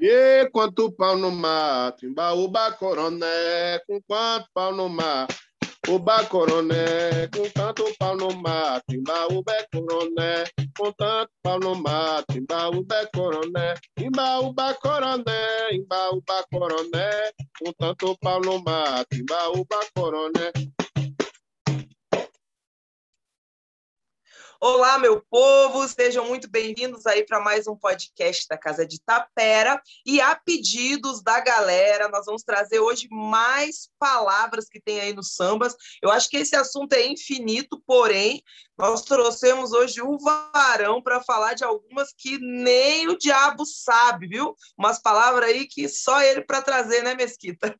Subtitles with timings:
[0.00, 5.34] E quanto pau no mato, embaúba coroné, com quanto pau no mato.
[5.88, 10.44] Uba coroné, com tanto pau no mato, embaúba é coroné,
[10.76, 18.38] com tanto pau no mato, embaúba é coroné, embaúba coroné, embaúba coroné, com tanto pau
[18.40, 20.77] no mato, embaúba coroné.
[24.60, 29.80] Olá, meu povo, sejam muito bem-vindos aí para mais um podcast da Casa de Tapera.
[30.04, 35.36] E a pedidos da galera, nós vamos trazer hoje mais palavras que tem aí nos
[35.36, 35.76] sambas.
[36.02, 38.42] Eu acho que esse assunto é infinito, porém,
[38.76, 44.56] nós trouxemos hoje o Varão para falar de algumas que nem o diabo sabe, viu?
[44.76, 47.78] Umas palavras aí que só ele para trazer, né, Mesquita?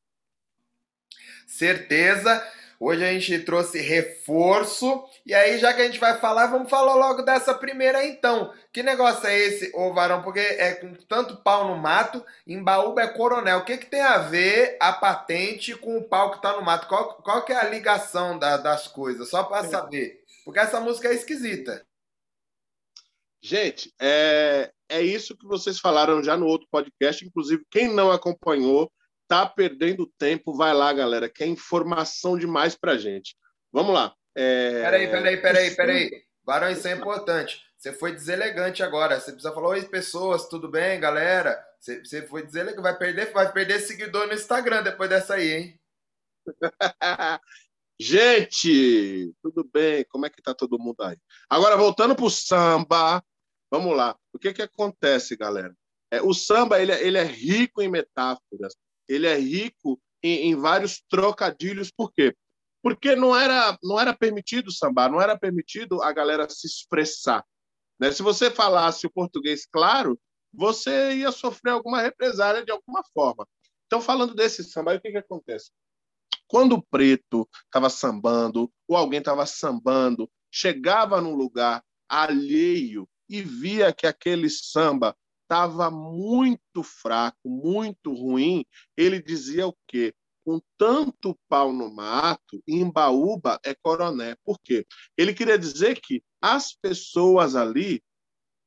[1.44, 2.40] Certeza.
[2.80, 5.04] Hoje a gente trouxe reforço.
[5.26, 8.52] E aí, já que a gente vai falar, vamos falar logo dessa primeira então.
[8.72, 10.22] Que negócio é esse, ô Varão?
[10.22, 13.58] Porque é com tanto pau no mato, em Baúba é coronel.
[13.58, 16.86] O que, que tem a ver a patente com o pau que tá no mato?
[16.86, 19.28] Qual, qual que é a ligação da, das coisas?
[19.28, 20.22] Só para saber.
[20.44, 21.84] Porque essa música é esquisita.
[23.42, 27.24] Gente, é, é isso que vocês falaram já no outro podcast.
[27.24, 28.90] Inclusive, quem não acompanhou,
[29.28, 33.36] tá perdendo tempo, vai lá, galera, que é informação demais pra gente.
[33.70, 34.14] Vamos lá.
[34.34, 34.82] É...
[34.82, 36.22] Peraí, peraí, peraí, peraí.
[36.44, 37.62] Varão, isso é importante.
[37.76, 39.20] Você foi deselegante agora.
[39.20, 41.62] Você precisa falar, oi, pessoas, tudo bem, galera?
[41.78, 42.82] Você, você foi deselegante.
[42.82, 45.80] Vai perder, vai perder seguidor no Instagram depois dessa aí, hein?
[48.00, 50.04] Gente, tudo bem?
[50.08, 51.18] Como é que tá todo mundo aí?
[51.50, 53.22] Agora, voltando pro samba,
[53.70, 54.16] vamos lá.
[54.32, 55.74] O que que acontece, galera?
[56.10, 58.74] É, o samba ele, é, ele é rico em metáforas
[59.08, 61.90] ele é rico em, em vários trocadilhos.
[61.90, 62.36] Por quê?
[62.82, 67.44] Porque não era, não era permitido sambar, não era permitido a galera se expressar.
[67.98, 68.12] Né?
[68.12, 70.18] Se você falasse o português claro,
[70.52, 73.46] você ia sofrer alguma represália de alguma forma.
[73.86, 75.70] Então, falando desse samba, o que, que acontece?
[76.46, 83.92] Quando o preto estava sambando, ou alguém estava sambando, chegava num lugar alheio e via
[83.92, 85.16] que aquele samba
[85.48, 90.14] estava muito fraco, muito ruim, ele dizia o quê?
[90.44, 94.36] Com tanto pau no mato, Embaúba é coroné.
[94.44, 94.86] Por quê?
[95.16, 98.02] Ele queria dizer que as pessoas ali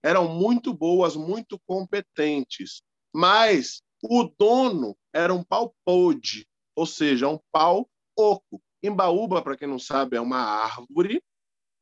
[0.03, 2.81] eram muito boas, muito competentes,
[3.13, 7.87] mas o dono era um pau pode, ou seja, um pau
[8.17, 8.59] oco.
[8.83, 11.21] Embaúba, para quem não sabe, é uma árvore,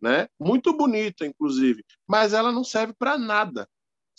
[0.01, 0.27] né?
[0.37, 3.65] Muito bonita, inclusive, mas ela não serve para nada.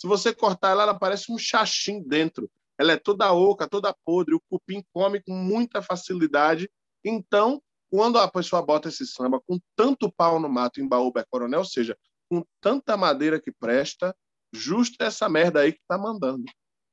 [0.01, 2.49] Se você cortar ela, ela parece um xaxim dentro.
[2.75, 4.33] Ela é toda oca, toda podre.
[4.33, 6.67] O cupim come com muita facilidade.
[7.05, 11.59] Então, quando a pessoa bota esse samba com tanto pau no mato em Baúba Coronel,
[11.59, 11.95] ou seja,
[12.27, 14.15] com tanta madeira que presta,
[14.51, 16.45] justo essa merda aí que tá mandando.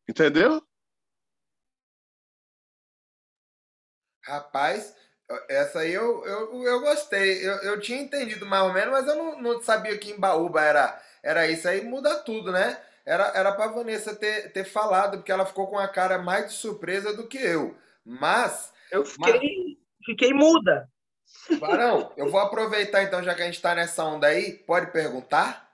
[0.06, 0.62] Entendeu?
[4.22, 4.94] Rapaz,
[5.48, 7.38] essa aí eu, eu, eu gostei.
[7.42, 10.60] Eu, eu tinha entendido mais ou menos, mas eu não, não sabia que em Baúba
[10.60, 11.66] era, era isso.
[11.66, 12.84] Aí muda tudo, né?
[13.08, 16.52] Era, era pra Vanessa ter, ter falado, porque ela ficou com a cara mais de
[16.52, 17.74] surpresa do que eu.
[18.04, 18.70] Mas.
[18.92, 19.76] Eu fiquei, mas...
[20.04, 20.86] fiquei muda.
[21.58, 25.66] Barão, eu vou aproveitar então, já que a gente tá nessa onda aí, pode perguntar?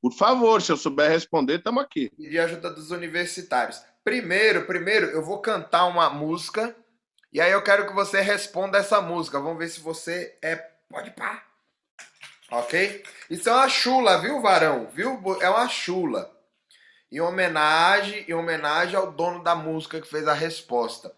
[0.00, 2.08] Por favor, se eu souber responder, estamos aqui.
[2.16, 3.82] De ajuda dos universitários.
[4.04, 6.76] Primeiro, primeiro, eu vou cantar uma música
[7.32, 9.40] e aí eu quero que você responda essa música.
[9.40, 10.54] Vamos ver se você é.
[10.88, 11.47] Pode pá.
[12.50, 13.02] Ok?
[13.28, 14.88] Isso é uma chula, viu, varão?
[14.94, 15.20] Viu?
[15.40, 16.30] É uma chula.
[17.12, 21.12] Em homenagem, em homenagem ao dono da música que fez a resposta.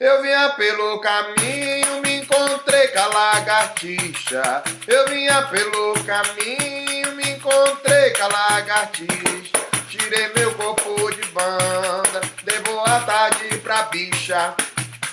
[0.00, 4.62] Eu vinha pelo caminho, me encontrei com a lagartixa.
[4.88, 9.62] Eu vinha pelo caminho, me encontrei com a lagartixa.
[9.88, 14.54] Tirei meu corpo de banda, devo a tarde pra bicha.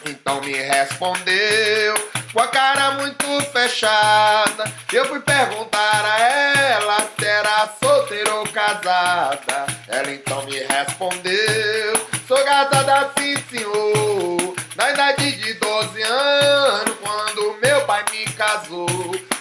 [0.05, 4.71] Então me respondeu com a cara muito fechada.
[4.91, 9.65] Eu fui perguntar a ela se era solteira ou casada.
[9.87, 14.55] Ela então me respondeu: Sou casada sim, senhor.
[14.75, 18.87] Na idade de 12 anos, quando meu pai me casou,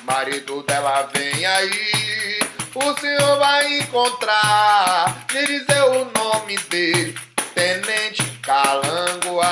[0.02, 2.40] marido dela vem aí.
[2.74, 7.18] O senhor vai encontrar, me dizer o nome dele,
[7.54, 9.48] Tenente Calangoá.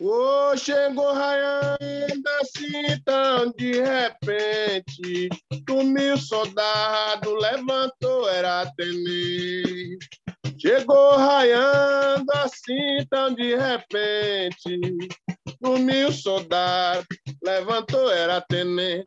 [0.00, 5.28] Oh, chegou raiando assim tão de repente.
[5.68, 9.98] Sumiu soldado, levantou, era tenente.
[10.58, 14.80] Chegou raiando assim tão de repente.
[15.64, 17.06] Sumiu soldado,
[17.42, 19.04] levantou, era tenente.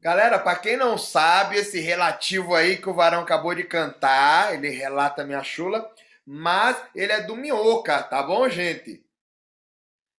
[0.00, 4.68] Galera, para quem não sabe, esse relativo aí que o Varão acabou de cantar, ele
[4.68, 5.90] relata minha chula,
[6.30, 9.02] mas ele é do Minhoca, tá bom, gente?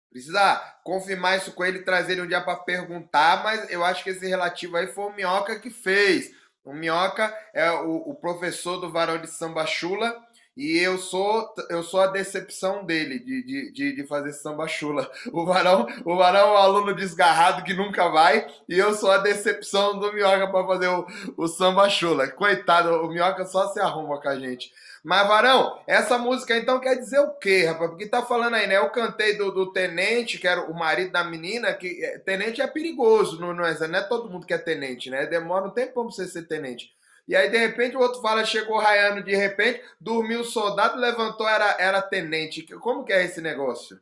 [0.09, 4.09] Precisa confirmar isso com ele, trazer ele um dia para perguntar, mas eu acho que
[4.09, 6.31] esse relativo aí foi o Minhoca que fez.
[6.63, 10.19] O Minhoca é o, o professor do Varão de Samba Chula
[10.57, 15.09] e eu sou eu sou a decepção dele de, de, de, fazer samba chula.
[15.31, 19.19] O Varão, o Varão é um aluno desgarrado que nunca vai, e eu sou a
[19.19, 21.07] decepção do Minhoca para fazer o,
[21.38, 22.27] o samba chula.
[22.27, 24.73] Coitado, o Minhoca só se arruma com a gente.
[25.04, 27.90] Mas, Varão, essa música então quer dizer o quê, rapaz?
[27.90, 28.78] Porque tá falando aí, né?
[28.78, 32.68] Eu cantei do, do tenente, que era o marido da menina, que é, tenente é
[32.68, 35.25] perigoso, não, não, é, não é todo mundo que é tenente, né?
[35.25, 36.94] Demora um tempo pra você ser tenente.
[37.28, 41.48] E aí, de repente, o outro fala, chegou raiando de repente, dormiu o soldado, levantou,
[41.48, 42.63] era, era tenente.
[42.80, 44.02] Como que é esse negócio?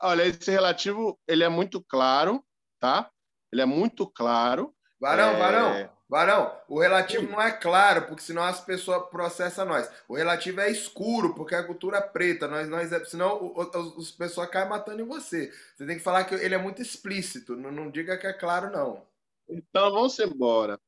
[0.00, 2.42] Olha, esse relativo, ele é muito claro,
[2.78, 3.10] tá?
[3.52, 4.72] Ele é muito claro.
[4.98, 5.38] Varão, é...
[5.38, 7.30] varão, varão, o relativo Sim.
[7.30, 9.88] não é claro, porque senão as pessoas processam nós.
[10.08, 12.48] O relativo é escuro, porque a cultura é preta.
[12.48, 13.54] Nós, nós, é, senão
[13.96, 15.52] as pessoas caem matando em você.
[15.76, 17.54] Você tem que falar que ele é muito explícito.
[17.54, 19.06] Não, não diga que é claro, não.
[19.48, 20.80] Então, vamos embora.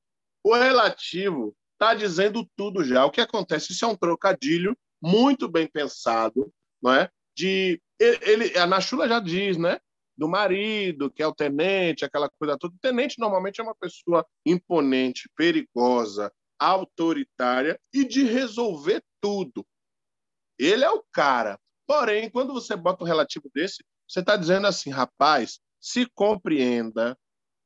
[0.43, 3.05] O relativo está dizendo tudo já.
[3.05, 3.71] O que acontece?
[3.71, 6.53] Isso é um trocadilho muito bem pensado,
[6.83, 7.09] não é?
[7.37, 9.79] De ele, a Nachula já diz, né?
[10.23, 12.73] Do marido, que é o tenente, aquela coisa toda.
[12.73, 19.67] O tenente normalmente é uma pessoa imponente, perigosa, autoritária e de resolver tudo.
[20.57, 21.59] Ele é o cara.
[21.89, 27.19] Porém, quando você bota um relativo desse, você está dizendo assim, rapaz, se compreenda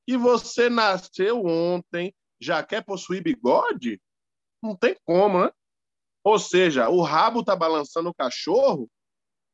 [0.08, 4.00] que você nasceu ontem já quer possuir bigode?
[4.62, 5.52] Não tem como, né?
[6.24, 8.90] Ou seja, o rabo tá balançando o cachorro?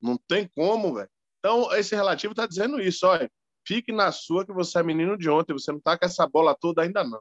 [0.00, 1.10] Não tem como, velho.
[1.44, 3.28] Então, esse relativo tá dizendo isso, olha.
[3.66, 6.54] Fique na sua que você é menino de ontem, você não tá com essa bola
[6.54, 7.20] toda ainda não.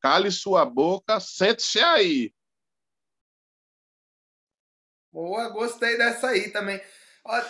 [0.00, 2.32] Cale sua boca, sente-se aí.
[5.12, 6.80] Boa, gostei dessa aí também.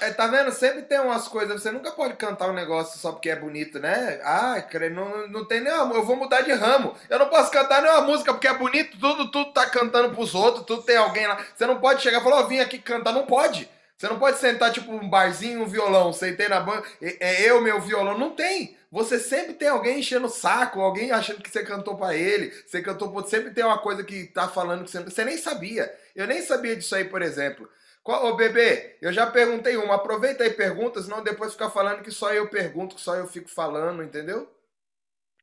[0.01, 0.51] É, tá vendo?
[0.53, 1.61] Sempre tem umas coisas.
[1.61, 4.19] Você nunca pode cantar um negócio só porque é bonito, né?
[4.23, 4.57] Ah,
[4.91, 5.95] não, não tem nenhuma.
[5.95, 6.97] Eu vou mudar de ramo.
[7.11, 8.99] Eu não posso cantar nenhuma música porque é bonito.
[8.99, 10.65] Tudo, tudo tá cantando pros outros.
[10.65, 11.45] Tudo tem alguém lá.
[11.55, 13.13] Você não pode chegar e falar, ó, oh, vim aqui cantar.
[13.13, 13.69] Não pode.
[13.97, 16.13] Você não pode sentar tipo um barzinho, um violão.
[16.13, 16.89] Sentei na banca.
[17.01, 18.19] É eu, meu violão.
[18.19, 18.77] Não tem.
[18.91, 22.81] Você sempre tem alguém enchendo o saco, alguém achando que você cantou para ele, você
[22.81, 25.93] cantou para sempre tem uma coisa que tá falando que você, você nem sabia.
[26.15, 27.69] Eu nem sabia disso aí, por exemplo.
[28.05, 29.97] Ô, bebê, eu já perguntei uma.
[29.97, 33.51] Aproveita aí perguntas, senão depois fica falando que só eu pergunto, que só eu fico
[33.51, 34.49] falando, entendeu?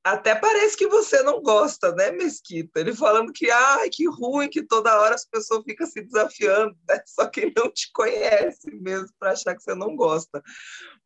[0.03, 2.81] Até parece que você não gosta, né, Mesquita?
[2.81, 7.01] Ele falando que, ai, que ruim que toda hora as pessoas ficam se desafiando, né?
[7.07, 10.44] só quem não te conhece mesmo para achar que você não gosta.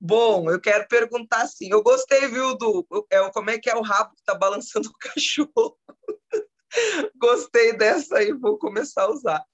[0.01, 3.83] Bom, eu quero perguntar assim, eu gostei, viu, do é, como é que é o
[3.83, 5.77] rabo que tá balançando o cachorro.
[7.15, 9.45] gostei dessa aí, vou começar a usar.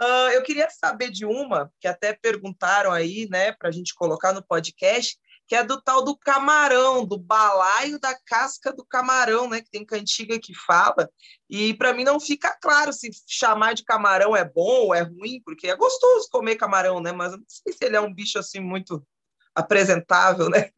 [0.00, 4.32] Uh, eu queria saber de uma, que até perguntaram aí, né, para a gente colocar
[4.32, 9.60] no podcast, que é do tal do camarão, do balaio da casca do camarão, né?
[9.60, 11.10] Que tem cantiga que fala.
[11.48, 15.40] E para mim não fica claro se chamar de camarão é bom ou é ruim,
[15.44, 17.12] porque é gostoso comer camarão, né?
[17.12, 19.06] Mas não sei se ele é um bicho assim muito
[19.54, 20.70] apresentável, né?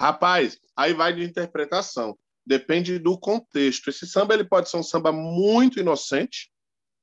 [0.00, 3.88] Rapaz, aí vai de interpretação depende do contexto.
[3.88, 6.50] Esse samba ele pode ser um samba muito inocente,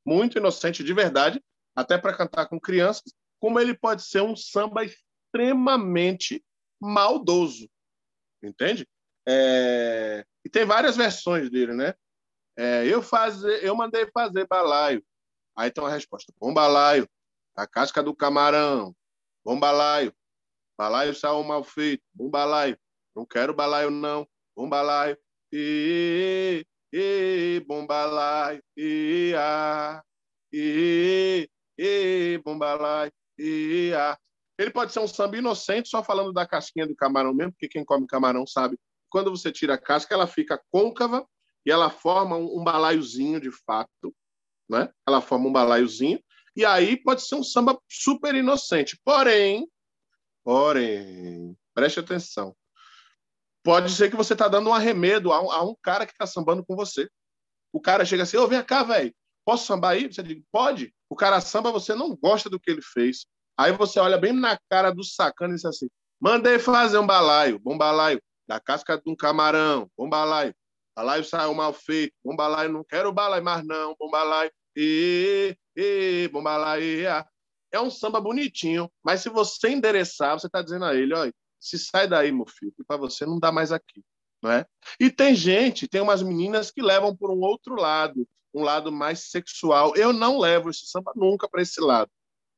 [0.06, 1.41] muito inocente de verdade,
[1.75, 6.46] até para cantar com crianças, como ele pode ser um samba extremamente
[6.80, 7.68] maldoso,
[8.42, 8.88] entende?
[9.28, 10.24] É...
[10.46, 11.96] E tem várias versões dele, né?
[12.58, 15.04] É, eu, fazer, eu mandei fazer balaio.
[15.56, 17.10] Aí tem uma resposta: bom balaio,
[17.56, 18.96] a casca do camarão,
[19.44, 20.14] bom balaio,
[20.78, 22.78] balaio saiu mal feito, bom balaio,
[23.16, 25.18] não quero balaio não, bom balaio,
[25.52, 30.04] e, e, bombalai, e, a,
[30.52, 33.21] e, e, bombalai, e,
[33.96, 34.18] a.
[34.58, 37.84] Ele pode ser um samba inocente, só falando da casquinha do camarão mesmo, porque quem
[37.84, 38.78] come camarão sabe.
[39.10, 41.26] Quando você tira a casca, ela fica côncava
[41.66, 44.16] e ela forma um, um balaiozinho de fato,
[44.70, 44.90] né?
[45.08, 46.22] Ela forma um balaiozinho
[46.56, 49.00] e aí pode ser um samba super inocente.
[49.04, 49.68] Porém,
[50.44, 52.56] porém, preste atenção
[53.64, 56.26] pode ser que você está dando um arremedo a um, a um cara que está
[56.26, 57.10] sambando com você.
[57.72, 59.14] O cara chega assim, ô, oh, vem cá, velho,
[59.46, 60.12] posso sambar aí?
[60.12, 60.94] Você diz, pode.
[61.10, 63.26] O cara samba, você não gosta do que ele fez.
[63.58, 65.88] Aí você olha bem na cara do sacana e diz assim,
[66.20, 70.54] mandei fazer um balaio, bom balaio, da casca de um camarão, bom balaio.
[70.96, 76.30] Balaio saiu mal feito, bom balaio, não quero balaio mais não, bom balaio, e, e,
[76.32, 77.08] bom balaio,
[77.72, 81.80] é um samba bonitinho, mas se você endereçar, você está dizendo a ele, olha, se
[81.80, 84.04] sai daí, meu filho, para você não dá mais aqui.
[84.42, 84.66] Não é?
[85.00, 89.29] E tem gente, tem umas meninas que levam por um outro lado, um lado mais
[89.29, 89.96] sexual.
[89.96, 92.10] Eu não levo esse samba nunca para esse lado.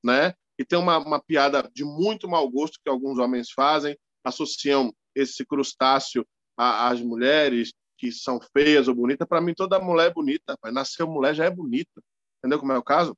[0.03, 0.33] Né?
[0.57, 5.45] E tem uma, uma piada de muito mau gosto que alguns homens fazem, associam esse
[5.45, 6.25] crustáceo
[6.57, 9.27] às mulheres que são feias ou bonitas.
[9.27, 10.57] Para mim, toda mulher é bonita.
[10.65, 12.01] Nasceu mulher já é bonita.
[12.39, 13.17] Entendeu como é o caso?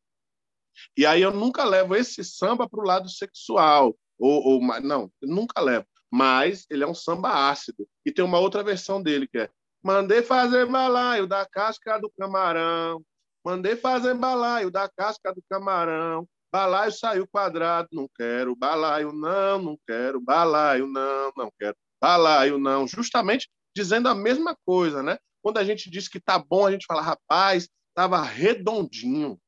[0.98, 3.98] E aí eu nunca levo esse samba para o lado sexual.
[4.18, 5.86] Ou, ou, não, nunca levo.
[6.12, 7.88] Mas ele é um samba ácido.
[8.06, 9.50] E tem uma outra versão dele que é
[9.86, 13.06] Mandei fazer balaio da casca do camarão.
[13.46, 16.28] Mandei fazer balaio da casca do camarão.
[16.52, 18.56] Balaio saiu quadrado, não quero.
[18.56, 20.20] Balaio não, não quero.
[20.20, 21.78] Balaio não, não quero.
[22.02, 22.88] Balaio não.
[22.88, 25.20] Justamente dizendo a mesma coisa, né?
[25.44, 29.40] Quando a gente diz que tá bom, a gente fala, rapaz, tava redondinho.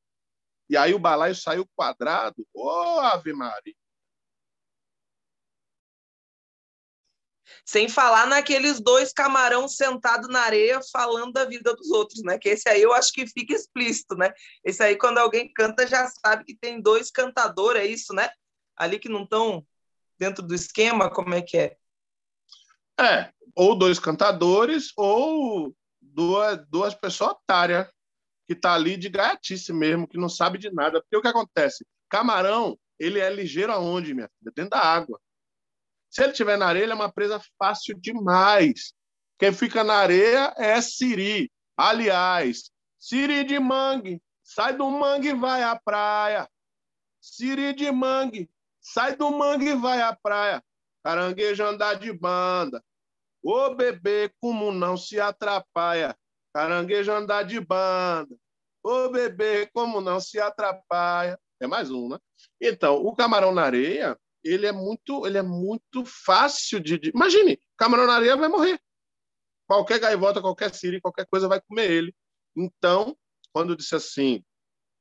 [0.70, 2.46] E aí o balaio saiu quadrado.
[2.54, 3.74] Ô, oh, Ave Maria!
[7.68, 12.38] Sem falar naqueles dois camarão sentados na areia falando da vida dos outros, né?
[12.38, 14.32] Que esse aí eu acho que fica explícito, né?
[14.64, 18.30] Esse aí, quando alguém canta, já sabe que tem dois cantadores, é isso, né?
[18.74, 19.66] Ali que não estão
[20.18, 21.76] dentro do esquema, como é que é?
[22.98, 27.86] É, ou dois cantadores, ou duas, duas pessoas otárias
[28.46, 31.02] que tá ali de gaiatice mesmo, que não sabe de nada.
[31.02, 31.86] Porque o que acontece?
[32.08, 34.52] Camarão, ele é ligeiro aonde, minha filha?
[34.56, 35.20] Dentro da água.
[36.10, 38.92] Se ele estiver na areia, ele é uma presa fácil demais.
[39.38, 41.50] Quem fica na areia é siri.
[41.76, 46.48] Aliás, siri de mangue, sai do mangue e vai à praia.
[47.20, 48.50] Siri de mangue,
[48.80, 50.62] sai do mangue e vai à praia.
[51.04, 52.82] Caranguejo andar de banda.
[53.42, 56.16] Ô bebê, como não se atrapalha.
[56.52, 58.36] Caranguejo andar de banda.
[58.82, 61.38] Ô bebê, como não se atrapalha.
[61.60, 62.18] É mais um, né?
[62.60, 67.10] Então, o camarão na areia, ele é muito, ele é muito fácil de, de...
[67.10, 68.80] Imagine, camarão na areia vai morrer.
[69.66, 72.14] Qualquer gaivota, qualquer siri, qualquer coisa vai comer ele.
[72.56, 73.16] Então,
[73.52, 74.42] quando disse assim,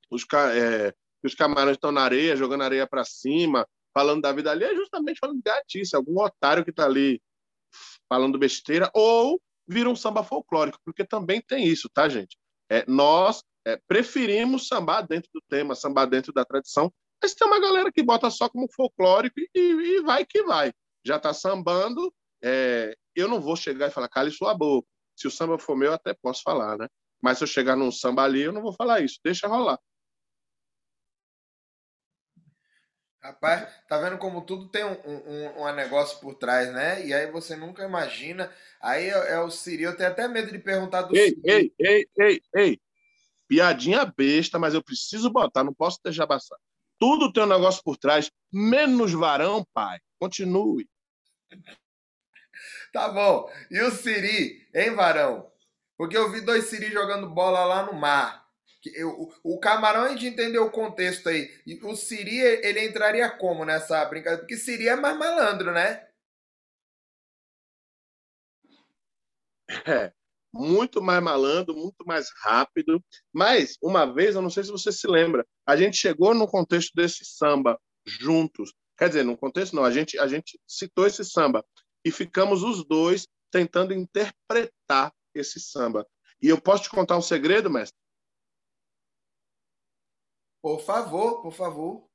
[0.10, 4.64] os, é, os camarões estão na areia, jogando areia para cima, falando da vida ali,
[4.64, 7.22] é justamente falando de gatice, algum otário que está ali
[8.10, 12.38] falando besteira, ou vira um samba folclórico, porque também tem isso, tá, gente?
[12.70, 17.60] É, nós é, preferimos sambar dentro do tema, sambar dentro da tradição, mas tem uma
[17.60, 20.72] galera que bota só como folclórico e, e vai que vai.
[21.04, 24.88] Já está sambando, é, eu não vou chegar e falar, cale sua boca.
[25.16, 26.88] Se o samba for meu, até posso falar, né?
[27.22, 29.80] Mas se eu chegar num samba ali, eu não vou falar isso, deixa rolar.
[33.20, 37.06] Rapaz, tá vendo como tudo tem um, um, um, negócio por trás, né?
[37.06, 38.50] E aí você nunca imagina.
[38.80, 41.42] Aí é, é o Siri, eu tenho até medo de perguntar do ei, Siri.
[41.44, 42.82] Ei, ei, ei, ei.
[43.48, 46.58] Piadinha besta, mas eu preciso botar, não posso deixar passar.
[47.00, 50.00] Tudo tem um negócio por trás, menos varão, pai.
[50.20, 50.90] Continue.
[52.92, 53.52] Tá bom.
[53.70, 55.52] E o Siri, hein, varão?
[55.98, 58.48] Porque eu vi dois Siri jogando bola lá no mar.
[58.96, 61.52] Eu, o Camarão a gente entendeu o contexto aí.
[61.66, 64.40] E o Siri, ele entraria como nessa brincadeira?
[64.40, 66.08] Porque Siri é mais malandro, né?
[69.86, 70.14] É,
[70.58, 73.04] muito mais malandro, muito mais rápido.
[73.32, 76.94] Mas, uma vez, eu não sei se você se lembra, a gente chegou no contexto
[76.96, 78.74] desse samba juntos.
[78.98, 81.66] Quer dizer, no contexto não, a gente, a gente citou esse samba
[82.04, 86.08] e ficamos os dois tentando interpretar esse samba.
[86.42, 87.98] E eu posso te contar um segredo, mestre?
[90.62, 92.10] Por favor, por favor.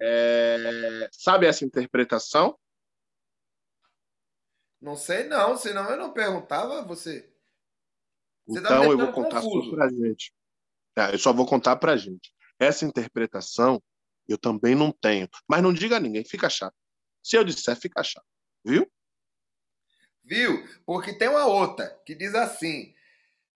[0.00, 1.08] É...
[1.12, 2.58] Sabe essa interpretação?
[4.80, 7.32] Não sei não, senão eu não perguntava você.
[8.46, 9.70] Você tá então eu vou contar confuso.
[9.70, 10.32] só pra gente.
[10.96, 12.32] É, eu só vou contar pra gente.
[12.58, 13.82] Essa interpretação
[14.28, 15.28] eu também não tenho.
[15.48, 16.74] Mas não diga a ninguém, fica chato.
[17.22, 18.26] Se eu disser, fica chato.
[18.64, 18.90] Viu?
[20.24, 20.66] Viu?
[20.84, 22.94] Porque tem uma outra que diz assim: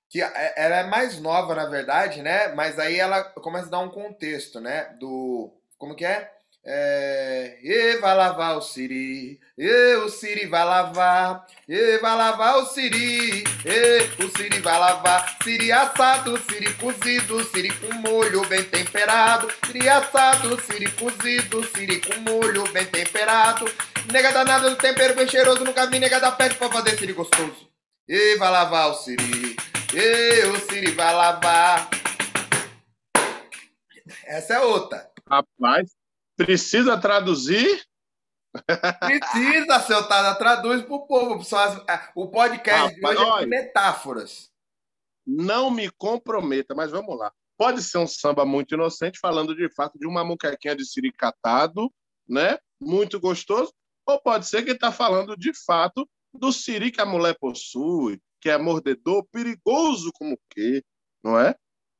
[0.08, 2.48] que é, ela é mais nova, na verdade, né?
[2.48, 4.96] Mas aí ela começa a dar um contexto, né?
[4.98, 5.52] Do.
[5.78, 6.36] Como que é?
[6.62, 12.66] É, e vai lavar o Siri, e o Siri vai lavar, e vai lavar o
[12.66, 19.50] Siri, e o Siri vai lavar, Siri assado, Siri cozido, Siri com molho bem temperado,
[19.64, 23.64] Siri assado, Siri cozido, Siri com molho bem temperado,
[24.12, 27.70] nega danada do tempero bem cheiroso, nunca vi nega da pele pra fazer Siri gostoso,
[28.06, 29.56] e vai lavar o Siri,
[29.94, 31.88] e o Siri vai lavar.
[34.26, 35.10] Essa é outra.
[35.26, 35.90] Rapaz,
[36.44, 37.84] precisa traduzir?
[39.00, 41.44] Precisa, seu Tada, traduz pro povo.
[42.14, 44.50] o podcast Rapaz, de hoje é metáforas.
[45.26, 47.30] Não me comprometa, mas vamos lá.
[47.58, 51.92] Pode ser um samba muito inocente, falando de fato de uma muquequinha de siricatado,
[52.26, 52.58] né?
[52.80, 53.72] Muito gostoso.
[54.06, 58.18] ou pode ser que ele está falando de fato do siri que a mulher possui,
[58.40, 60.82] que é mordedor, perigoso como que,
[61.22, 61.54] não é?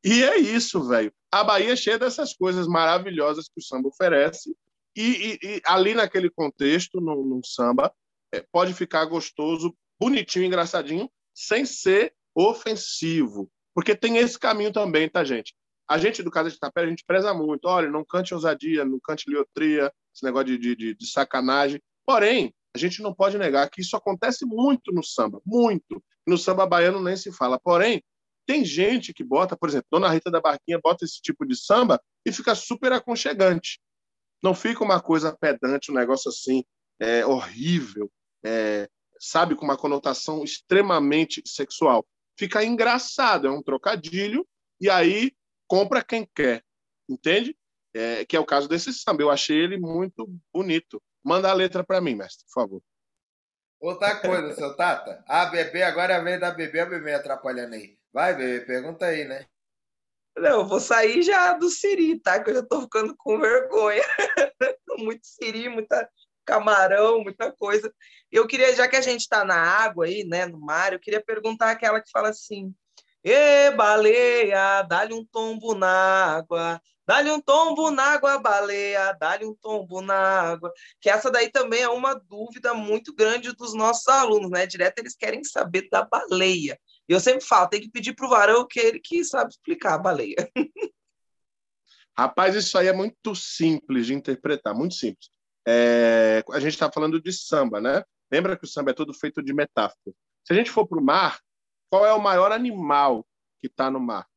[0.04, 1.12] E é isso, velho.
[1.30, 4.54] A Bahia é cheia dessas coisas maravilhosas que o samba oferece,
[4.96, 7.92] e, e, e ali naquele contexto, no, no samba,
[8.32, 13.50] é, pode ficar gostoso, bonitinho, engraçadinho, sem ser ofensivo.
[13.74, 15.54] Porque tem esse caminho também, tá, gente?
[15.88, 17.66] A gente do Casa de Tapera, a gente preza muito.
[17.66, 21.80] Olha, não cante ousadia, não cante liotria, esse negócio de, de, de sacanagem.
[22.06, 26.02] Porém, a gente não pode negar que isso acontece muito no samba, muito.
[26.26, 27.58] No samba baiano nem se fala.
[27.58, 28.02] Porém,
[28.46, 32.00] tem gente que bota, por exemplo, Dona Rita da Barquinha bota esse tipo de samba
[32.26, 33.80] e fica super aconchegante.
[34.42, 36.64] Não fica uma coisa pedante, um negócio assim,
[36.98, 38.10] é, horrível,
[38.44, 42.06] é, sabe, com uma conotação extremamente sexual.
[42.38, 44.46] Fica engraçado, é um trocadilho,
[44.80, 45.32] e aí
[45.66, 46.64] compra quem quer,
[47.08, 47.56] entende?
[47.94, 49.22] É, que é o caso desse samba.
[49.22, 51.02] Eu achei ele muito bonito.
[51.22, 52.82] Manda a letra para mim, mestre, por favor.
[53.80, 55.24] Outra coisa, seu Tata.
[55.26, 57.96] A bebê, agora é a vez da bebê, a bebê atrapalhando aí.
[58.12, 59.46] Vai, bebê, pergunta aí, né?
[60.36, 62.42] Não, eu vou sair já do Siri, tá?
[62.42, 64.02] Que eu já tô ficando com vergonha.
[64.98, 66.08] muito Siri, muita
[66.44, 67.92] camarão, muita coisa.
[68.30, 71.22] Eu queria, já que a gente está na água aí, né, no mar, eu queria
[71.22, 72.74] perguntar aquela que fala assim:
[73.24, 79.52] Ê, baleia, dá-lhe um tombo na água, dá-lhe um tombo na água, baleia, dá-lhe um
[79.52, 80.72] tombo na água.
[81.00, 84.64] Que essa daí também é uma dúvida muito grande dos nossos alunos, né?
[84.64, 86.78] Direto eles querem saber da baleia.
[87.08, 89.94] E eu sempre falo, tem que pedir para o varão que ele que sabe explicar
[89.94, 90.36] a baleia.
[92.16, 95.30] Rapaz, isso aí é muito simples de interpretar, muito simples.
[95.66, 98.04] É, a gente está falando de samba, né?
[98.30, 100.14] Lembra que o samba é todo feito de metáfora.
[100.44, 101.40] Se a gente for para o mar,
[101.90, 103.26] qual é o maior animal
[103.60, 104.29] que está no mar?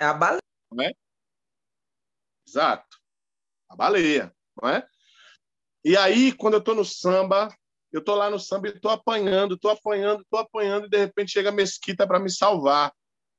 [0.00, 0.42] É a baleia.
[0.70, 0.92] Não é?
[2.46, 2.98] Exato.
[3.68, 4.86] A baleia, não é?
[5.84, 7.48] E aí, quando eu estou no samba,
[7.92, 11.32] eu estou lá no samba e estou apanhando, estou apanhando, estou apanhando, e de repente
[11.32, 12.92] chega a mesquita para me salvar.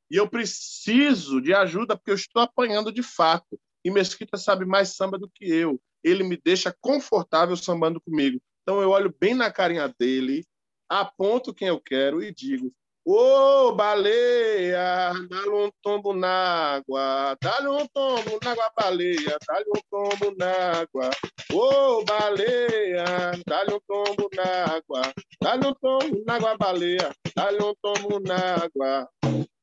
[0.10, 3.60] E eu preciso de ajuda porque eu estou apanhando de fato.
[3.84, 5.80] E Mesquita sabe mais samba do que eu.
[6.04, 8.42] Ele me deixa confortável sambando comigo.
[8.64, 10.46] Então eu olho bem na carinha dele,
[10.88, 12.74] aponto quem eu quero e digo:
[13.12, 19.66] Ô, oh, baleia, dá-lhe um tombo na água, dá-lhe um tombo na água, baleia, dá-lhe
[19.68, 21.10] um tombo na água.
[21.52, 23.04] Ô, oh, baleia,
[23.48, 25.02] dá-lhe um tombo na água,
[25.42, 29.10] dá-lhe um tombo na água, baleia, dá-lhe um tombo na água.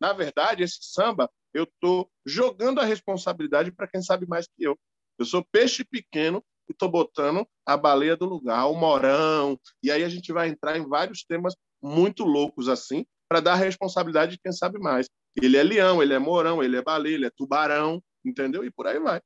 [0.00, 4.76] Na verdade, esse samba, eu estou jogando a responsabilidade para quem sabe mais que eu.
[5.16, 10.02] Eu sou peixe pequeno e estou botando a baleia do lugar, o morão, e aí
[10.02, 14.38] a gente vai entrar em vários temas muito loucos assim, para dar a responsabilidade de
[14.38, 15.08] quem sabe mais.
[15.40, 18.64] Ele é leão, ele é morão, ele é baleia, ele é tubarão, entendeu?
[18.64, 19.20] E por aí vai.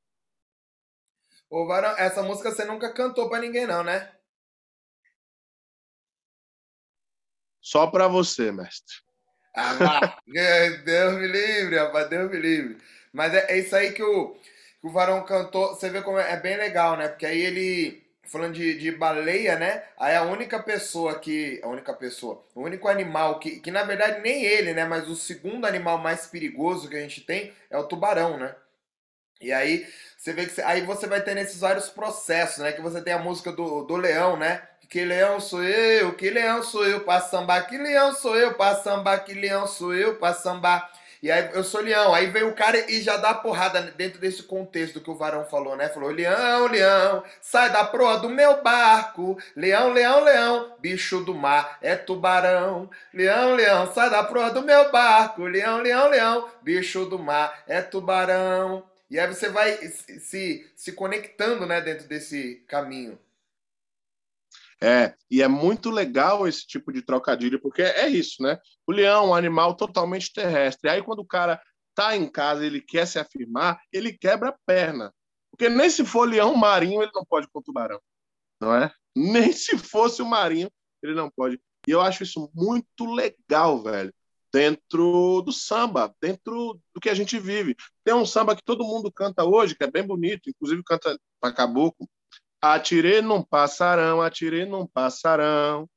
[1.49, 4.11] Ô, Varão, essa música você nunca cantou para ninguém, não, né?
[7.61, 8.95] Só para você, mestre.
[9.55, 10.17] Ah,
[10.85, 12.77] Deus me livre, rapaz, Deus me livre.
[13.13, 15.69] Mas é, é isso aí que o, que o Varão cantou.
[15.69, 17.09] Você vê como é, é bem legal, né?
[17.09, 19.83] Porque aí ele falando de, de baleia, né?
[19.97, 21.59] Aí a única pessoa que.
[21.63, 22.43] A única pessoa.
[22.55, 23.59] O único animal que.
[23.59, 24.85] Que na verdade nem ele, né?
[24.85, 28.55] Mas o segundo animal mais perigoso que a gente tem é o tubarão, né?
[29.41, 30.61] E aí você vê que.
[30.61, 32.71] Aí você vai ter nesses vários processos, né?
[32.71, 34.61] Que você tem a música do, do leão, né?
[34.89, 38.75] Que leão sou eu, que leão sou eu pra sambar, que leão sou eu pra
[38.75, 40.91] sambar, que leão sou eu pra sambar.
[41.21, 42.13] E aí eu sou leão.
[42.13, 45.75] Aí vem o cara e já dá porrada dentro desse contexto que o varão falou,
[45.75, 45.87] né?
[45.89, 49.37] Falou: Leão, leão, sai da proa do meu barco.
[49.55, 52.89] Leão, leão, leão, bicho do mar é tubarão.
[53.13, 55.43] Leão, leão, sai da proa do meu barco.
[55.43, 58.83] Leão, leão, leão, bicho do mar é tubarão.
[59.09, 63.19] E aí você vai se, se conectando, né, dentro desse caminho.
[64.83, 68.57] É, e é muito legal esse tipo de trocadilho, porque é isso, né?
[68.87, 70.89] O leão é um animal totalmente terrestre.
[70.89, 71.61] Aí quando o cara
[71.93, 75.13] tá em casa, ele quer se afirmar, ele quebra a perna.
[75.51, 77.99] Porque nem se for leão marinho, ele não pode com tubarão,
[78.59, 78.91] não é?
[79.15, 80.71] Nem se fosse o marinho,
[81.03, 81.61] ele não pode.
[81.87, 84.13] E eu acho isso muito legal, velho,
[84.51, 87.75] dentro do samba, dentro do que a gente vive.
[88.03, 91.53] Tem um samba que todo mundo canta hoje, que é bem bonito, inclusive canta para
[91.53, 92.07] caboclo,
[92.61, 95.89] Atirei num passarão, atirei num passarão.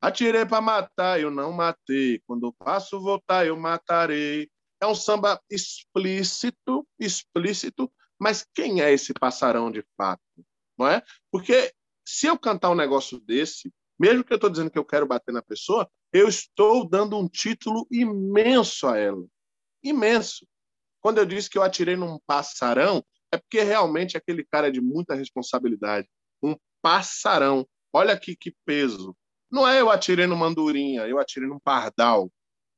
[0.00, 2.20] Atirei para matar, eu não matei.
[2.26, 4.50] Quando o passo voltar, eu matarei.
[4.80, 10.22] É um samba explícito, explícito, mas quem é esse passarão de fato?
[10.76, 11.02] Não é?
[11.30, 11.72] Porque
[12.04, 15.32] se eu cantar um negócio desse, mesmo que eu estou dizendo que eu quero bater
[15.32, 19.24] na pessoa, eu estou dando um título imenso a ela.
[19.82, 20.46] Imenso.
[21.00, 24.80] Quando eu disse que eu atirei num passarão, É porque realmente aquele cara é de
[24.80, 26.06] muita responsabilidade.
[26.42, 27.66] Um passarão.
[27.92, 29.16] Olha aqui que peso.
[29.50, 32.30] Não é eu atirei no mandurinha, eu atirei num pardal.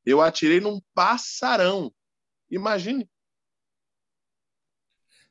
[0.06, 1.92] Eu atirei num passarão.
[2.50, 3.08] Imagine.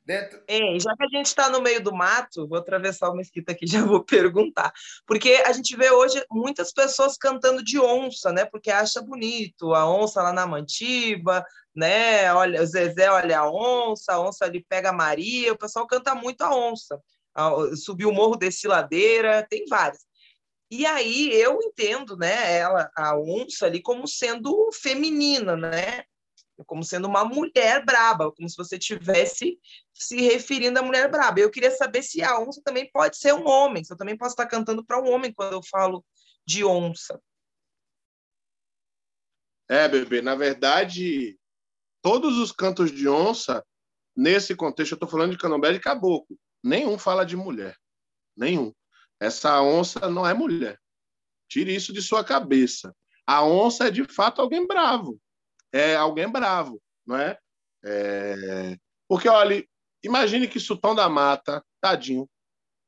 [0.04, 0.42] Dentro...
[0.46, 3.66] Ei, já que a gente está no meio do mato, vou atravessar o mesquita aqui
[3.66, 4.72] já vou perguntar.
[5.06, 8.44] Porque a gente vê hoje muitas pessoas cantando de onça, né?
[8.44, 12.32] Porque acha bonito a onça lá na mantiba, né?
[12.32, 16.14] Olha, o Zezé olha a onça, a onça ali pega a Maria, o pessoal canta
[16.14, 17.00] muito a onça.
[17.76, 20.04] Subiu o morro, desci ladeira, tem várias.
[20.70, 26.04] E aí eu entendo, né, ela, a onça ali como sendo feminina, né?
[26.66, 29.58] Como sendo uma mulher braba, como se você tivesse
[29.92, 31.40] se referindo à mulher braba.
[31.40, 34.32] Eu queria saber se a onça também pode ser um homem, se eu também posso
[34.32, 36.04] estar cantando para um homem quando eu falo
[36.46, 37.20] de onça.
[39.68, 41.38] É, bebê, na verdade,
[42.04, 43.64] todos os cantos de onça,
[44.14, 47.74] nesse contexto, eu estou falando de candomblé de caboclo, nenhum fala de mulher.
[48.36, 48.74] Nenhum.
[49.18, 50.78] Essa onça não é mulher.
[51.48, 52.94] Tire isso de sua cabeça.
[53.26, 55.18] A onça é, de fato, alguém bravo.
[55.72, 57.38] É alguém bravo, não é?
[57.82, 58.76] é...
[59.08, 59.66] Porque, olha,
[60.02, 62.28] imagine que Sultão da Mata, tadinho,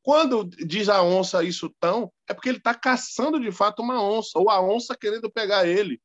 [0.02, 4.38] quando diz a onça isso tão, é porque ele está caçando de fato uma onça,
[4.38, 6.02] ou a onça querendo pegar ele.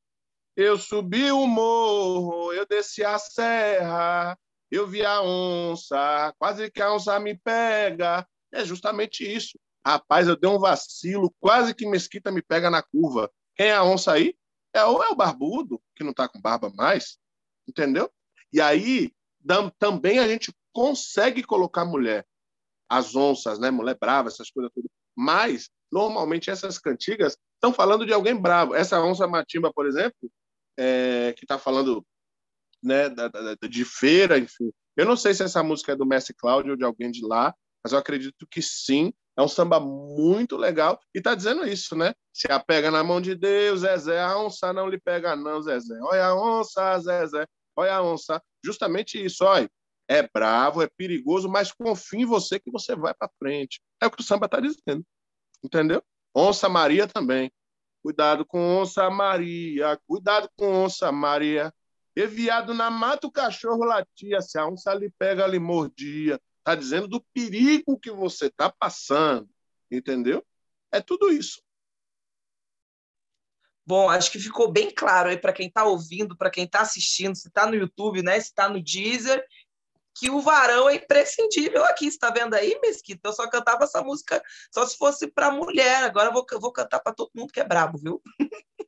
[0.55, 4.37] Eu subi o morro, eu desci a serra,
[4.69, 8.27] eu vi a onça, quase que a onça me pega.
[8.51, 9.57] É justamente isso.
[9.85, 13.31] Rapaz, eu dei um vacilo, quase que Mesquita me pega na curva.
[13.55, 14.35] Quem é a onça aí?
[14.73, 17.17] É ou é o barbudo, que não está com barba mais,
[17.67, 18.11] entendeu?
[18.53, 19.11] E aí
[19.79, 22.25] também a gente consegue colocar mulher,
[22.89, 24.89] as onças, né, mulher brava, essas coisas tudo.
[25.15, 28.75] Mas normalmente essas cantigas estão falando de alguém bravo.
[28.75, 30.31] Essa onça matimba, por exemplo,
[30.77, 32.05] é, que está falando
[32.83, 34.71] né, da, da, de feira, enfim.
[34.95, 37.53] Eu não sei se essa música é do Messi Cláudio ou de alguém de lá,
[37.83, 39.13] mas eu acredito que sim.
[39.37, 42.13] É um samba muito legal e está dizendo isso, né?
[42.33, 45.97] Se apega na mão de Deus, Zezé, a onça não lhe pega não, Zezé.
[46.03, 48.43] Olha a onça, Zezé, olha a onça.
[48.63, 49.69] Justamente isso, olha.
[50.09, 53.81] É bravo, é perigoso, mas confia em você que você vai para frente.
[54.01, 55.05] É o que o samba está dizendo,
[55.63, 56.03] entendeu?
[56.35, 57.49] Onça Maria também.
[58.01, 61.73] Cuidado com onça Maria, cuidado com onça Maria.
[62.15, 66.39] Enviado na mata o cachorro latia, se a onça lhe pega, lhe mordia.
[66.59, 69.49] Está dizendo do perigo que você está passando,
[69.89, 70.45] entendeu?
[70.91, 71.61] É tudo isso.
[73.85, 77.35] Bom, acho que ficou bem claro aí para quem está ouvindo, para quem está assistindo,
[77.35, 79.43] se está no YouTube, né, se está no Deezer
[80.15, 82.07] que o varão é imprescindível aqui.
[82.07, 83.29] Está vendo aí, Mesquita?
[83.29, 86.03] Eu só cantava essa música só se fosse para mulher.
[86.03, 88.21] Agora eu vou, eu vou cantar para todo mundo que é brabo, viu?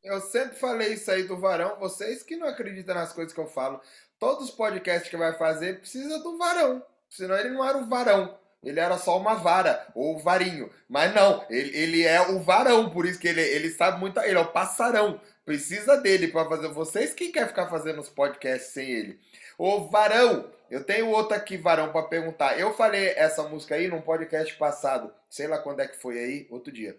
[0.03, 1.79] Eu sempre falei isso aí do varão.
[1.79, 3.79] Vocês que não acreditam nas coisas que eu falo.
[4.19, 6.83] Todos os podcasts que vai fazer precisa do varão.
[7.09, 8.37] Senão ele não era o varão.
[8.63, 10.69] Ele era só uma vara, ou varinho.
[10.87, 14.19] Mas não, ele, ele é o varão, por isso que ele, ele sabe muito.
[14.21, 15.19] Ele é o passarão.
[15.45, 16.69] Precisa dele para fazer.
[16.69, 19.19] Vocês que quer ficar fazendo os podcasts sem ele?
[19.57, 22.59] O varão, eu tenho outro aqui, varão, para perguntar.
[22.59, 26.47] Eu falei essa música aí num podcast passado, sei lá quando é que foi aí,
[26.49, 26.97] outro dia.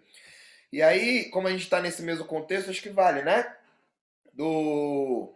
[0.71, 3.53] E aí, como a gente tá nesse mesmo contexto, acho que vale, né?
[4.31, 5.33] Do.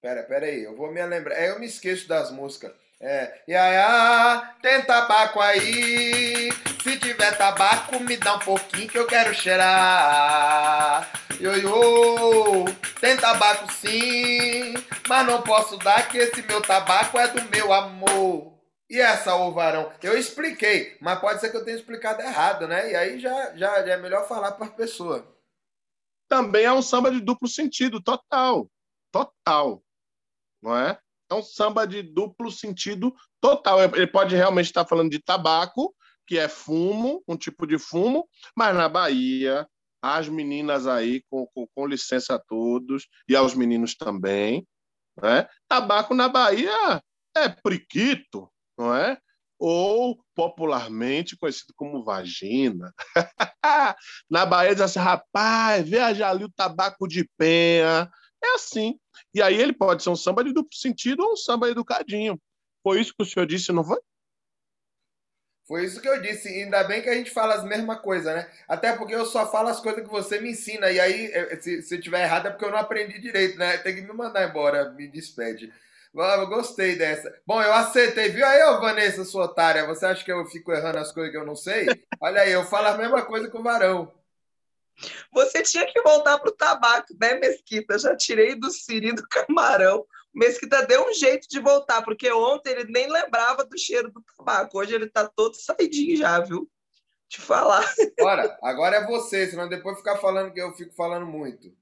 [0.00, 1.34] Pera, pera aí, eu vou me lembrar.
[1.34, 2.70] É, eu me esqueço das músicas.
[3.00, 3.40] É.
[3.48, 6.50] Iaia, tem tabaco aí.
[6.84, 11.10] Se tiver tabaco, me dá um pouquinho que eu quero cheirar.
[11.40, 12.66] Ioiô,
[13.00, 14.74] tem tabaco sim,
[15.08, 18.52] mas não posso dar que esse meu tabaco é do meu amor.
[18.90, 19.90] E essa, ô varão?
[20.02, 22.92] Eu expliquei, mas pode ser que eu tenha explicado errado, né?
[22.92, 25.26] E aí já, já, já é melhor falar para a pessoa.
[26.28, 28.70] Também é um samba de duplo sentido, total.
[29.10, 29.82] Total.
[30.60, 30.98] Não é?
[31.30, 33.82] É um samba de duplo sentido total.
[33.82, 35.94] Ele pode realmente estar falando de tabaco,
[36.26, 39.66] que é fumo, um tipo de fumo, mas na Bahia,
[40.02, 44.66] as meninas aí, com, com, com licença a todos, e aos meninos também,
[45.20, 45.48] né?
[45.68, 47.02] tabaco na Bahia
[47.36, 49.18] é priquito, não é?
[49.58, 52.92] Ou popularmente conhecido como vagina.
[54.28, 58.10] na Bahia diz assim, rapaz, veja ali o tabaco de penha.
[58.42, 58.98] É assim.
[59.32, 62.38] E aí ele pode ser um samba de duplo sentido ou um samba educadinho.
[62.82, 63.98] Foi isso que o senhor disse, não foi?
[65.66, 66.48] Foi isso que eu disse.
[66.48, 68.46] Ainda bem que a gente fala as mesmas coisas, né?
[68.68, 70.90] Até porque eu só falo as coisas que você me ensina.
[70.90, 73.78] E aí, se, se eu tiver errado, é porque eu não aprendi direito, né?
[73.78, 75.72] Tem que me mandar embora, me despede.
[76.14, 77.34] Eu gostei dessa.
[77.46, 78.28] Bom, eu acertei.
[78.28, 79.86] Viu aí, ô Vanessa, sua otária?
[79.86, 81.86] Você acha que eu fico errando as coisas que eu não sei?
[82.20, 84.12] Olha aí, eu falo a mesma coisa com o varão.
[85.32, 87.98] Você tinha que voltar pro tabaco, né, Mesquita?
[87.98, 92.92] Já tirei do siri do camarão Mesquita deu um jeito de voltar, porque ontem ele
[92.92, 94.78] nem lembrava do cheiro do tabaco.
[94.78, 96.68] Hoje ele tá todo saidinho já, viu?
[97.28, 97.84] Te falar.
[98.18, 101.72] Bora, agora é você, senão depois ficar falando que eu fico falando muito.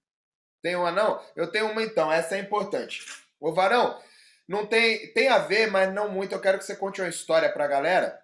[0.61, 1.21] Tem uma não?
[1.35, 3.05] Eu tenho uma então, essa é importante.
[3.41, 3.99] Ô Varão,
[4.47, 6.35] não tem, tem a ver, mas não muito.
[6.35, 8.21] Eu quero que você conte uma história pra galera.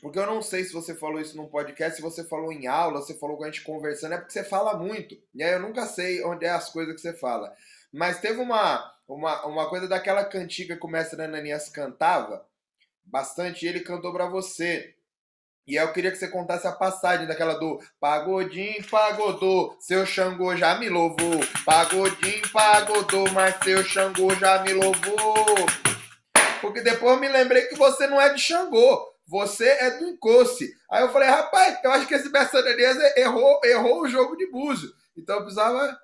[0.00, 3.02] Porque eu não sei se você falou isso num podcast, se você falou em aula,
[3.02, 5.16] se falou com a gente conversando, é porque você fala muito.
[5.34, 7.54] E aí eu nunca sei onde é as coisas que você fala.
[7.92, 12.46] Mas teve uma, uma, uma coisa daquela cantiga que o mestre Ananias cantava
[13.04, 14.94] bastante, ele cantou para você.
[15.66, 20.76] E eu queria que você contasse a passagem daquela do Pagodim, pagodô, seu Xangô já
[20.76, 21.40] me louvou.
[21.64, 25.46] Pagodim, pagodô, mas seu Xangô já me louvou.
[26.60, 30.72] Porque depois eu me lembrei que você não é de Xangô, você é do Encosse.
[30.90, 34.90] Aí eu falei, rapaz, eu acho que esse Mercedes errou, errou o jogo de búzio.
[35.16, 35.96] Então eu precisava.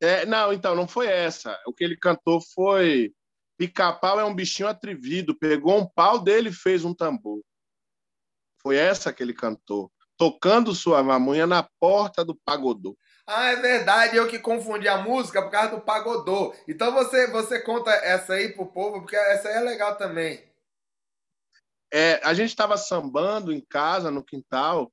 [0.00, 1.58] É, não, então, não foi essa.
[1.66, 3.12] O que ele cantou foi
[3.58, 7.42] Pica-pau é um bichinho atrevido, pegou um pau dele e fez um tambor.
[8.62, 12.96] Foi essa que ele cantou, tocando sua mamunha na porta do pagodô.
[13.26, 16.54] Ah, é verdade, eu que confundi a música por causa do pagodô.
[16.68, 20.40] Então você você conta essa aí pro povo, porque essa aí é legal também.
[21.92, 24.92] É, a gente estava sambando em casa, no quintal,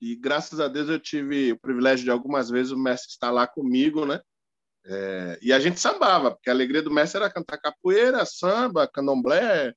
[0.00, 3.46] e graças a Deus eu tive o privilégio de algumas vezes o mestre estar lá
[3.46, 4.20] comigo, né?
[4.84, 9.74] É, e a gente sambava, porque a alegria do mestre era cantar capoeira, samba, candomblé,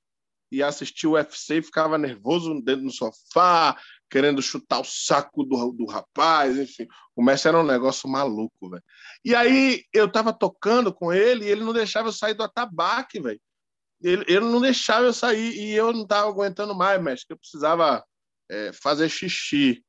[0.52, 3.78] e assistir o UFC e ficava nervoso dentro do sofá,
[4.10, 6.88] querendo chutar o saco do, do rapaz, enfim.
[7.16, 8.84] O mestre era um negócio maluco, velho.
[9.24, 13.20] E aí eu tava tocando com ele e ele não deixava eu sair do atabaque,
[13.20, 13.42] velho.
[14.02, 17.38] Ele, ele não deixava eu sair e eu não tava aguentando mais, mestre, que eu
[17.38, 18.04] precisava
[18.50, 19.84] é, fazer xixi.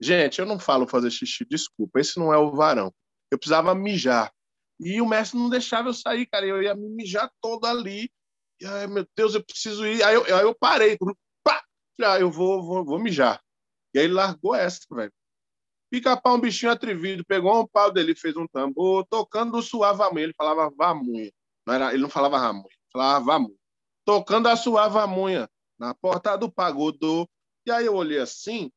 [0.00, 2.92] Gente, eu não falo fazer xixi, desculpa, esse não é o varão.
[3.30, 4.32] Eu precisava mijar.
[4.78, 6.46] E o mestre não deixava eu sair, cara.
[6.46, 8.10] Eu ia me mijar todo ali
[8.60, 10.02] e, ai, meu Deus, eu preciso ir.
[10.02, 10.96] Aí eu, aí eu parei.
[11.42, 11.62] Pá!
[12.02, 13.40] Ah, eu vou, vou, vou mijar.
[13.94, 15.12] E aí ele largou essa, velho.
[15.90, 20.34] Pica-pau, um bichinho atrevido, pegou um pau dele, fez um tambor, tocando suave a Ele
[20.36, 21.30] falava vamunha.
[21.66, 23.56] Não era, ele não falava ramunha, falava vamunha.
[24.04, 27.28] Tocando a suave a na porta do pagodô.
[27.64, 28.70] E aí eu olhei assim,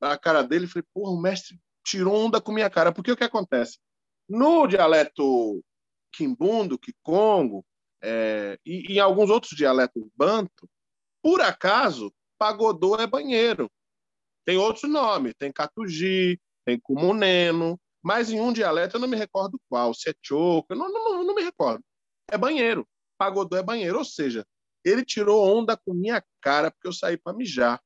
[0.00, 2.92] a cara dele e falei, porra, o mestre tirou onda com minha cara.
[2.92, 3.78] Porque o que acontece?
[4.28, 5.62] No dialeto
[6.12, 7.64] quimbundo, quicongo,
[8.02, 10.68] é, e, em alguns outros dialetos banto,
[11.22, 13.70] por acaso, pagodô é banheiro.
[14.44, 19.58] Tem outros nomes, tem catugi, tem cumuneno, mas em um dialeto eu não me recordo
[19.68, 21.82] qual, se é choco, não, não, não me recordo.
[22.30, 22.86] É banheiro.
[23.16, 24.46] Pagodô é banheiro, ou seja,
[24.84, 27.80] ele tirou onda com minha cara porque eu saí para mijar.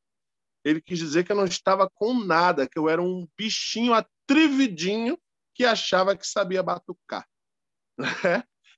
[0.64, 5.16] Ele quis dizer que eu não estava com nada, que eu era um bichinho atrevidinho
[5.58, 7.28] que achava que sabia batucar.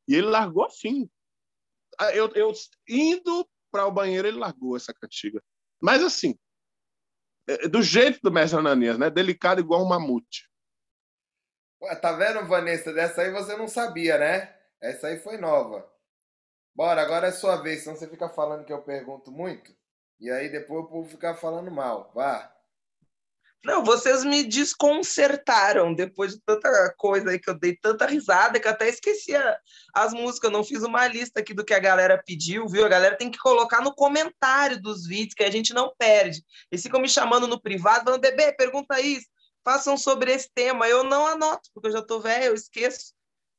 [0.08, 1.08] E ele largou assim,
[1.98, 2.52] ah, eu, eu
[2.88, 5.40] indo para o banheiro, ele largou essa cantiga.
[5.80, 6.36] Mas assim,
[7.46, 9.10] é, do jeito do mestre Ananias, né?
[9.10, 10.50] Delicado igual um mamute.
[11.82, 12.92] Ué, tá vendo, Vanessa?
[12.92, 14.58] Dessa aí você não sabia, né?
[14.80, 15.88] Essa aí foi nova.
[16.74, 19.72] Bora, agora é sua vez, senão você fica falando que eu pergunto muito.
[20.18, 22.10] E aí depois o povo fica falando mal.
[22.14, 22.52] Vá.
[23.62, 28.66] Não, vocês me desconcertaram depois de tanta coisa aí que eu dei tanta risada que
[28.66, 29.32] eu até esqueci
[29.94, 30.50] as músicas.
[30.50, 32.86] Eu não fiz uma lista aqui do que a galera pediu, viu?
[32.86, 36.42] A galera tem que colocar no comentário dos vídeos que a gente não perde.
[36.72, 39.26] Eles ficam me chamando no privado, falando, bebê, pergunta isso,
[39.62, 40.88] façam sobre esse tema.
[40.88, 43.12] Eu não anoto, porque eu já tô velho, eu esqueço.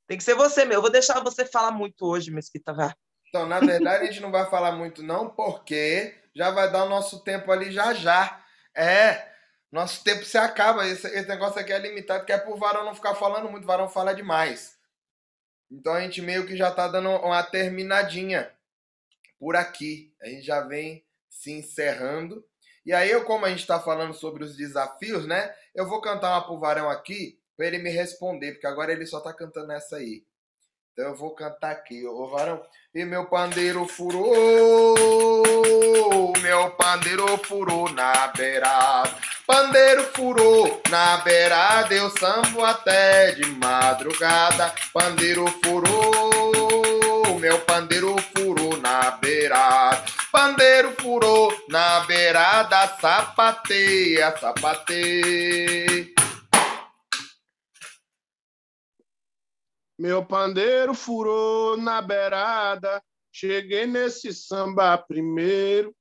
[0.07, 0.77] Tem que ser você, meu.
[0.77, 2.93] Eu vou deixar você falar muito hoje, Mesquita, vá.
[3.29, 6.89] Então, na verdade, a gente não vai falar muito, não, porque já vai dar o
[6.89, 8.43] nosso tempo ali já já.
[8.75, 9.30] É,
[9.71, 10.87] nosso tempo se acaba.
[10.87, 13.63] Esse, esse negócio aqui é limitado, que é pro Varão não ficar falando muito.
[13.63, 14.77] O Varão fala demais.
[15.69, 18.51] Então a gente meio que já tá dando uma terminadinha
[19.39, 20.13] por aqui.
[20.21, 22.45] A gente já vem se encerrando.
[22.85, 25.55] E aí, eu, como a gente tá falando sobre os desafios, né?
[25.73, 29.19] Eu vou cantar uma pro Varão aqui para ele me responder, porque agora ele só
[29.19, 30.25] tá cantando essa aí.
[30.93, 32.65] Então eu vou cantar aqui, ô varão.
[32.93, 34.27] E meu pandeiro furou,
[36.41, 39.15] meu pandeiro furou na beirada.
[39.47, 44.73] Pandeiro furou na beirada, eu sambo até de madrugada.
[44.93, 50.03] Pandeiro furou, meu pandeiro furou na beirada.
[50.29, 56.20] Pandeiro furou na beirada, sapateia, sapateia.
[60.01, 62.99] Meu pandeiro furou na beirada,
[63.31, 65.95] cheguei nesse samba primeiro.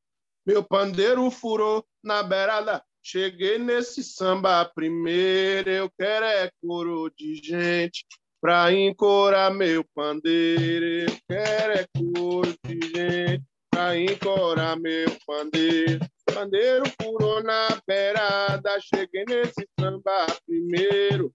[0.46, 5.68] Meu pandeiro furou na beirada, cheguei nesse samba primeiro.
[5.68, 8.06] Eu quero é coro de gente
[8.40, 11.10] pra encorar meu pandeiro.
[11.10, 16.00] Eu quero é cor de gente pra encorar meu pandeiro.
[16.24, 21.30] Pandeiro furou na beirada, cheguei nesse samba primeiro.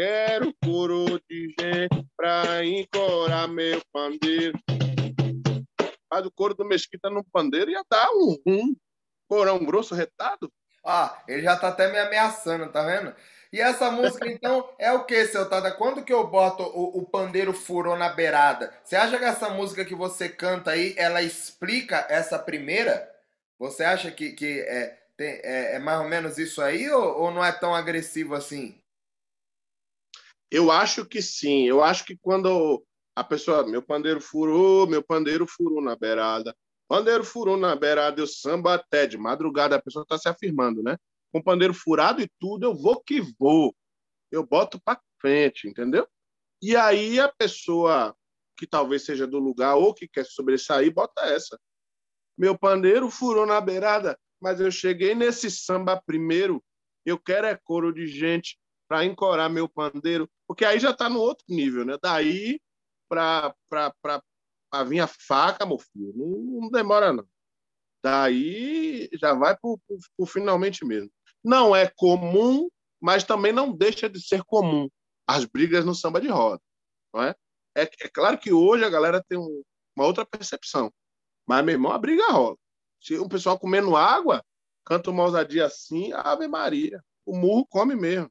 [0.00, 4.58] Quero coro de gente pra encorar meu pandeiro.
[6.08, 8.74] Faz o coro do Mesquita no pandeiro ia dar um rum.
[9.28, 10.50] Corão grosso retado.
[10.82, 13.14] Ah, ele já tá até me ameaçando, tá vendo?
[13.52, 15.70] E essa música, então, é o que, seu Tada?
[15.70, 18.72] Quando que eu boto o, o pandeiro furou na beirada?
[18.82, 23.06] Você acha que essa música que você canta aí, ela explica essa primeira?
[23.58, 27.30] Você acha que, que é, tem, é, é mais ou menos isso aí ou, ou
[27.30, 28.79] não é tão agressivo assim?
[30.50, 31.64] Eu acho que sim.
[31.64, 32.84] Eu acho que quando
[33.14, 36.56] a pessoa, meu pandeiro furou, meu pandeiro furou na beirada,
[36.88, 40.96] pandeiro furou na beirada, eu samba até de madrugada, a pessoa está se afirmando, né?
[41.32, 43.74] Com pandeiro furado e tudo, eu vou que vou.
[44.30, 46.06] Eu boto para frente, entendeu?
[46.62, 48.14] E aí a pessoa
[48.56, 51.58] que talvez seja do lugar ou que quer sobressair, bota essa.
[52.36, 56.62] Meu pandeiro furou na beirada, mas eu cheguei nesse samba primeiro.
[57.06, 58.58] Eu quero é coro de gente
[58.90, 61.96] para encorar meu pandeiro, porque aí já está no outro nível, né?
[62.02, 62.60] Daí
[63.08, 63.54] para
[64.88, 67.24] vir a faca, meu filho, não, não demora não.
[68.02, 69.76] Daí já vai para
[70.18, 71.08] o finalmente mesmo.
[71.42, 72.68] Não é comum,
[73.00, 74.88] mas também não deixa de ser comum
[75.24, 76.60] as brigas no samba de roda,
[77.14, 77.36] não é?
[77.76, 79.62] É, é claro que hoje a galera tem um,
[79.96, 80.92] uma outra percepção,
[81.46, 82.56] mas meu irmão a briga rola.
[83.00, 84.44] Se o pessoal comendo água,
[84.84, 88.28] canta uma ousadia assim, Ave Maria, o murro come mesmo.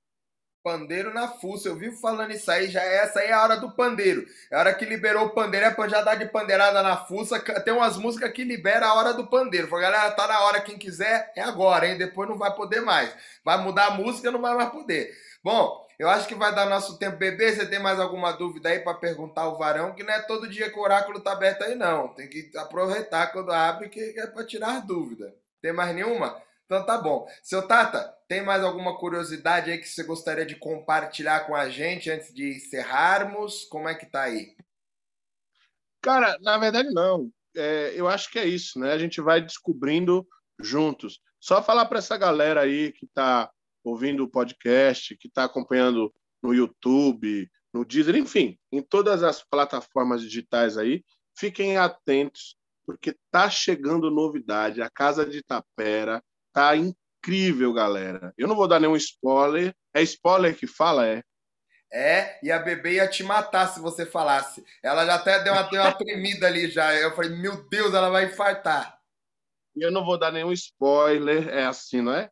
[0.61, 3.71] Pandeiro na fuça, eu vivo falando isso aí, já essa aí é a hora do
[3.71, 4.25] pandeiro.
[4.51, 7.39] É a hora que liberou o pandeiro, é pra já dar de pandeirada na fuça.
[7.61, 9.67] Tem umas músicas que libera a hora do pandeiro.
[9.67, 11.97] Fala, galera, tá na hora, quem quiser, é agora, hein?
[11.97, 13.15] Depois não vai poder mais.
[13.43, 15.11] Vai mudar a música, não vai mais poder.
[15.41, 17.53] Bom, eu acho que vai dar nosso tempo, bebê.
[17.53, 19.95] Você tem mais alguma dúvida aí para perguntar ao varão?
[19.95, 22.09] Que não é todo dia que o oráculo tá aberto aí, não.
[22.09, 25.33] Tem que aproveitar quando abre, que é para tirar dúvida.
[25.61, 26.41] Tem mais nenhuma?
[26.69, 27.27] Então tá bom.
[27.41, 32.11] Seu Tata, tem mais alguma curiosidade aí que você gostaria de compartilhar com a gente
[32.11, 33.65] antes de encerrarmos?
[33.65, 34.55] Como é que tá aí?
[35.99, 37.31] Cara, na verdade não.
[37.57, 38.93] É, eu acho que é isso, né?
[38.93, 40.27] A gente vai descobrindo
[40.59, 41.19] juntos.
[41.39, 43.49] Só falar para essa galera aí que está
[43.83, 50.21] ouvindo o podcast, que está acompanhando no YouTube, no Deezer, enfim, em todas as plataformas
[50.21, 51.03] digitais aí,
[51.35, 52.55] fiquem atentos,
[52.85, 54.83] porque tá chegando novidade.
[54.83, 58.33] A Casa de Tapera Tá incrível, galera.
[58.37, 59.73] Eu não vou dar nenhum spoiler.
[59.93, 61.23] É spoiler que fala, é?
[61.91, 64.63] É, e a bebê ia te matar se você falasse.
[64.83, 66.93] Ela já até deu uma, deu uma tremida ali já.
[66.95, 68.99] Eu falei, meu Deus, ela vai infartar.
[69.75, 72.29] Eu não vou dar nenhum spoiler, é assim, não é?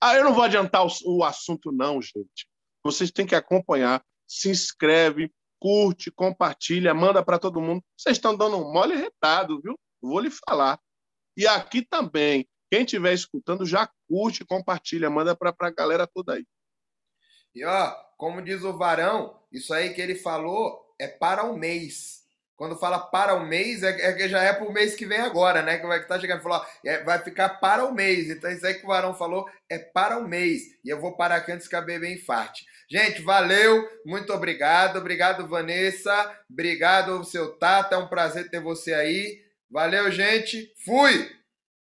[0.00, 2.48] Ah, eu não vou adiantar o, o assunto, não, gente.
[2.82, 4.02] Vocês têm que acompanhar.
[4.26, 7.82] Se inscreve, curte, compartilha, manda para todo mundo.
[7.96, 9.78] Vocês estão dando um mole retado, viu?
[10.00, 10.78] Vou lhe falar.
[11.36, 16.44] E aqui também, quem estiver escutando, já curte, compartilha, manda para a galera toda aí.
[17.54, 22.24] E ó, como diz o Varão, isso aí que ele falou é para o mês.
[22.56, 25.20] Quando fala para o mês, é, é que já é para o mês que vem
[25.20, 25.78] agora, né?
[25.78, 26.42] Que vai estar tá chegando.
[26.42, 28.28] Falou, é, vai ficar para o mês.
[28.28, 30.62] Então, isso aí que o Varão falou é para o mês.
[30.84, 32.66] E eu vou parar aqui antes que a bebê infarte.
[32.90, 33.88] Gente, valeu.
[34.04, 34.98] Muito obrigado.
[34.98, 36.44] Obrigado, Vanessa.
[36.50, 37.94] Obrigado, seu Tata.
[37.94, 39.44] É um prazer ter você aí.
[39.70, 40.72] Valeu, gente.
[40.84, 41.43] Fui!